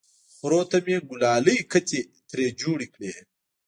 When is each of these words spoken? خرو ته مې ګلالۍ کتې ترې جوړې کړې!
خرو 0.35 0.61
ته 0.69 0.77
مې 0.85 0.97
ګلالۍ 1.09 1.59
کتې 1.71 1.99
ترې 2.29 2.45
جوړې 2.61 2.87
کړې! 2.93 3.11